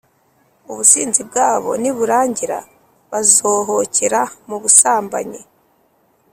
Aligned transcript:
Ubusinzi 0.71 1.21
bwabo 1.29 1.69
niburangira, 1.81 2.57
bazohokera 3.11 4.21
mu 4.47 4.57
busambanyi, 4.61 5.41